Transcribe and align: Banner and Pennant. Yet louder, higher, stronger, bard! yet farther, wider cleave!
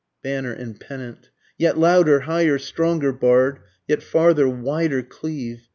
Banner 0.23 0.51
and 0.51 0.79
Pennant. 0.79 1.29
Yet 1.59 1.77
louder, 1.77 2.21
higher, 2.21 2.57
stronger, 2.57 3.11
bard! 3.13 3.59
yet 3.87 4.01
farther, 4.01 4.49
wider 4.49 5.03
cleave! 5.03 5.67